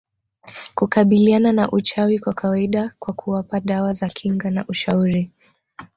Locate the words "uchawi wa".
1.71-2.33